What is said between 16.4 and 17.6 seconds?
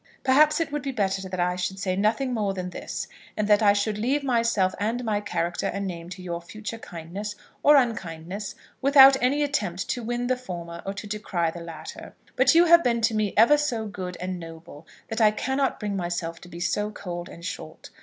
to be so cold and